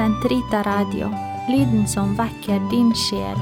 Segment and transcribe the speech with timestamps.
[0.00, 1.10] Sentrita Radio,
[1.48, 3.40] lyden som vekker din sjel.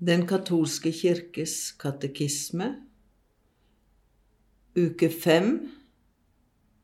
[0.00, 2.70] Den katolske kirkes katekisme,
[4.72, 5.50] uke fem,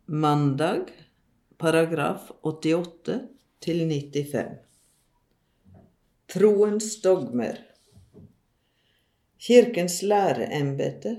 [0.04, 0.92] mandag,
[1.56, 3.16] paragraf 88
[3.64, 4.60] til 95.
[6.36, 7.64] Troens dogmer.
[9.40, 11.16] Kirkens læreembete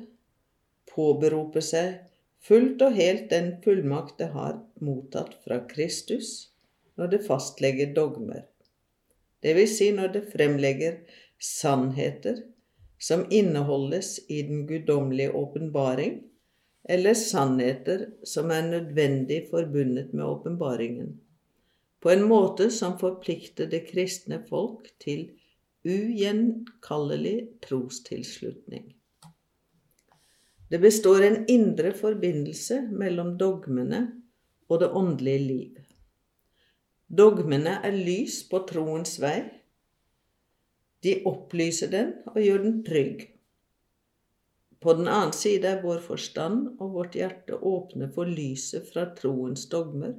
[0.99, 1.97] påberoper seg
[2.43, 6.49] fullt og helt den fullmakt det har mottatt fra Kristus
[6.99, 8.43] når det fastlegger dogmer,
[9.43, 10.97] vil si når det fremlegger
[11.39, 12.41] sannheter
[12.99, 16.17] som inneholdes i den guddommelige åpenbaring,
[16.83, 21.13] eller sannheter som er nødvendig forbundet med åpenbaringen,
[22.03, 25.29] på en måte som forplikter det kristne folk til
[25.87, 28.98] ugjenkallelig trostilslutning.
[30.69, 34.03] Det består en indre forbindelse mellom dogmene
[34.69, 35.79] og det åndelige liv.
[37.09, 39.39] Dogmene er lys på troens vei.
[41.01, 43.25] De opplyser den og gjør den trygg.
[44.79, 49.65] På den annen side er vår forstand og vårt hjerte åpne for lyset fra troens
[49.73, 50.13] dogmer,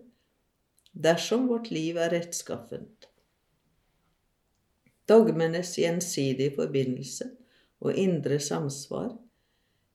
[0.92, 3.06] dersom vårt liv er rettskaffent.
[5.08, 7.30] Dogmenes gjensidige forbindelse
[7.80, 9.14] og indre samsvar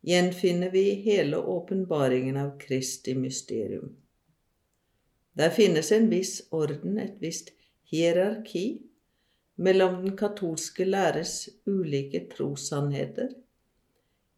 [0.06, 3.96] gjenfinner vi hele åpenbaringen av Kristi mysterium.
[5.34, 7.50] Der finnes en viss orden, et visst
[7.90, 8.82] hierarki,
[9.56, 13.34] mellom den katolske læres ulike trossannheter,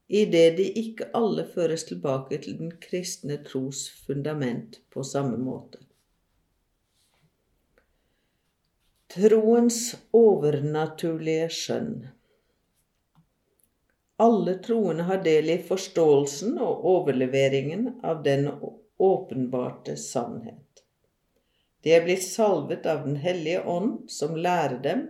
[0.08, 5.84] idet de ikke alle føres tilbake til den kristne tros fundament på samme måte.
[9.12, 12.08] Troens overnaturlige skjønn.
[14.20, 18.48] Alle troende har del i forståelsen og overleveringen av den
[18.98, 20.82] åpenbarte sannhet.
[21.86, 25.04] De er blitt salvet av Den hellige ånd, som lærer dem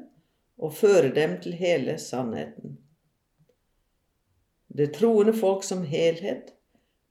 [0.57, 2.75] og fører dem til hele sannheten.
[4.67, 6.51] Det troende folk som helhet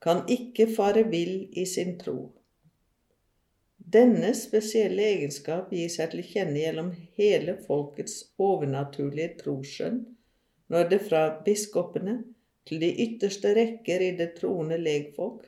[0.05, 2.19] kan ikke fare vill i sin tro.
[3.77, 10.03] Denne spesielle egenskap gir seg til kjenne gjennom hele folkets overnaturlige trosskjønn,
[10.73, 12.19] når det fra biskopene
[12.67, 15.47] til de ytterste rekker i det troende legfolk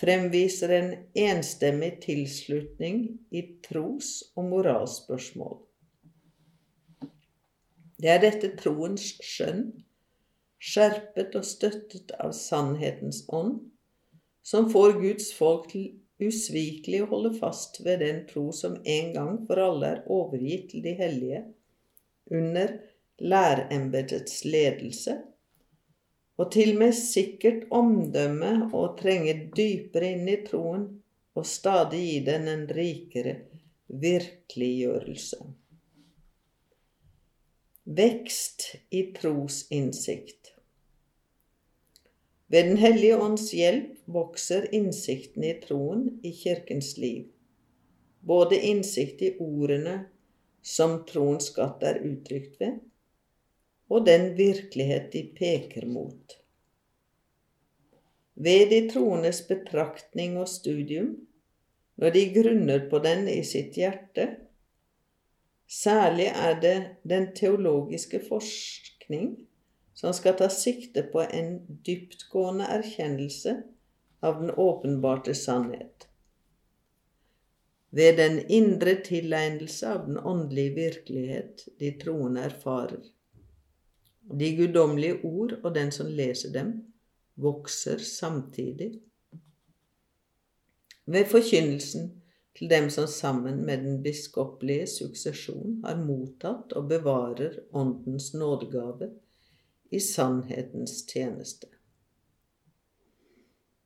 [0.00, 5.58] fremviser en enstemmig tilslutning i tros- og moralspørsmål.
[8.00, 9.66] Det er dette troens skjønn,
[10.60, 13.58] skjerpet og støttet av sannhetens ånd,
[14.42, 19.36] som får Guds folk til usvikelig å holde fast ved den tro som en gang
[19.48, 21.42] for alle er overgitt til de hellige,
[22.30, 22.76] under
[23.20, 25.18] lærembetets ledelse,
[26.40, 30.86] og til med sikkert omdømme og trenge dypere inn i troen
[31.36, 33.34] og stadig gi den en rikere
[33.88, 35.40] virkeliggjørelse.
[37.84, 40.54] Vekst i trosinnsikt.
[42.50, 47.28] Ved Den hellige ånds hjelp vokser innsikten i troen i Kirkens liv,
[48.20, 50.00] både innsikt i ordene
[50.62, 52.80] som troens skatt er uttrykt ved,
[53.90, 56.36] og den virkelighet de peker mot.
[58.40, 61.16] Ved de troendes betraktning og studium,
[62.00, 64.28] når de grunner på den i sitt hjerte,
[65.68, 69.34] særlig er det den teologiske forskning
[69.94, 73.58] som skal ta sikte på en dyptgående erkjennelse
[74.24, 76.06] av den åpenbarte sannhet.
[77.90, 83.02] Ved den indre tilegnelse av den åndelige virkelighet de troende erfarer.
[84.38, 86.74] De guddommelige ord og den som leser dem,
[87.40, 89.00] vokser samtidig.
[91.10, 92.10] Ved forkynnelsen
[92.58, 99.10] til dem som sammen med den biskoppelige suksesjon har mottatt og bevarer Åndens nådegave,
[99.90, 101.66] i sannhetens tjeneste.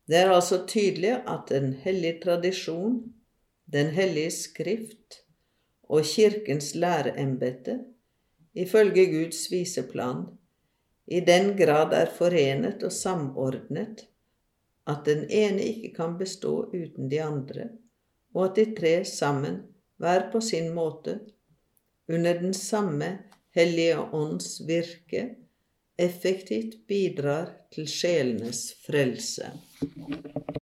[0.05, 3.15] Det er altså tydelig at den hellige tradisjon,
[3.73, 5.15] Den hellige skrift
[5.83, 7.79] og Kirkens læreembete,
[8.55, 10.25] ifølge Guds viseplan,
[11.07, 14.07] i den grad er forenet og samordnet
[14.87, 17.69] at den ene ikke kan bestå uten de andre,
[18.35, 19.63] og at de tre sammen,
[19.97, 21.21] hver på sin måte,
[22.09, 23.19] under den samme
[23.55, 25.37] Hellige Ånds virke,
[25.99, 29.53] effektivt bidrar til sjelenes frelse.